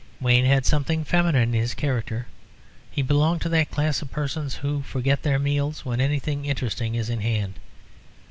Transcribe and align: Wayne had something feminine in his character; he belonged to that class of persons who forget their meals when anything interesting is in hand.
Wayne 0.19 0.45
had 0.45 0.65
something 0.65 1.03
feminine 1.03 1.53
in 1.53 1.53
his 1.53 1.75
character; 1.75 2.25
he 2.89 3.03
belonged 3.03 3.41
to 3.41 3.49
that 3.49 3.69
class 3.69 4.01
of 4.01 4.09
persons 4.09 4.55
who 4.55 4.81
forget 4.81 5.21
their 5.21 5.37
meals 5.37 5.85
when 5.85 6.01
anything 6.01 6.45
interesting 6.45 6.95
is 6.95 7.07
in 7.07 7.21
hand. 7.21 7.59